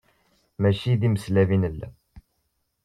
Mačči 0.61 0.93
d 0.99 1.01
timeslab 1.01 1.49
i 1.55 1.57
nella. 1.57 1.87